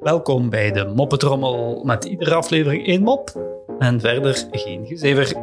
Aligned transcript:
Welkom 0.00 0.50
bij 0.50 0.72
de 0.72 0.92
Moppetrommel 0.94 1.84
met 1.84 2.04
iedere 2.04 2.34
aflevering 2.34 2.86
één 2.86 3.02
mop 3.02 3.32
en 3.78 4.00
verder 4.00 4.46
geen 4.50 4.86
gezever. 4.86 5.36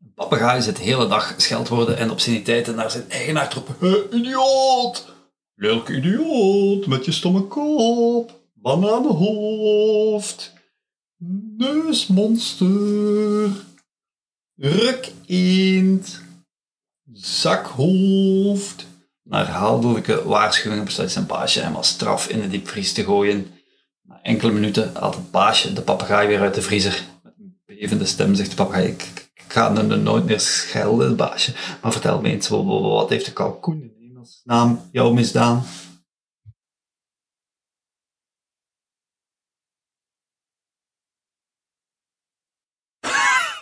Een 0.00 0.12
papegaai 0.14 0.62
zit 0.62 0.76
de 0.76 0.82
hele 0.82 1.08
dag 1.08 1.34
scheldwoorden 1.36 1.96
en 1.96 2.10
obsceniteiten 2.10 2.74
naar 2.74 2.90
zijn 2.90 3.10
eigenaar 3.10 3.48
te. 3.48 3.62
"Hé, 3.78 4.16
idioot! 4.16 5.14
Lelijk 5.54 5.88
idioot, 5.88 6.86
met 6.86 7.04
je 7.04 7.12
stomme 7.12 7.42
kop, 7.42 8.40
bananenhoofd, 8.54 10.52
neusmonster, 11.56 13.50
ruk 14.56 15.12
eend, 15.26 16.20
zakhoofd. 17.12 18.86
Na 19.22 19.38
herhaaldelijke 19.44 20.24
waarschuwingen 20.24 20.84
besluit 20.84 21.10
zijn 21.12 21.26
baasje 21.26 21.60
hem 21.60 21.74
als 21.74 21.88
straf 21.88 22.28
in 22.28 22.40
de 22.40 22.48
diepvries 22.48 22.92
te 22.92 23.04
gooien. 23.04 23.46
Na 24.02 24.22
enkele 24.22 24.52
minuten 24.52 24.90
haalt 24.94 25.14
het 25.14 25.30
baasje 25.30 25.72
de 25.72 25.82
papegaai 25.82 26.28
weer 26.28 26.40
uit 26.40 26.54
de 26.54 26.62
vriezer. 26.62 27.02
Met 27.22 27.32
een 27.38 27.60
bevende 27.66 28.04
stem 28.04 28.34
zegt 28.34 28.50
de 28.50 28.56
papegaai, 28.56 28.86
ik, 28.86 29.30
ga 29.48 29.68
nu 29.72 29.96
nooit 29.96 30.24
meer 30.24 30.40
schelden, 30.40 31.16
baasje. 31.16 31.52
Maar 31.82 31.92
vertel 31.92 32.20
me 32.20 32.28
eens, 32.28 32.48
wa- 32.48 32.64
wa- 32.64 32.80
wat 32.80 33.08
heeft 33.10 33.24
de 33.24 33.32
kalkoen 33.32 33.82
in 33.82 33.92
hemelsnaam 33.98 34.88
jou 34.92 35.14
misdaan? 35.14 35.64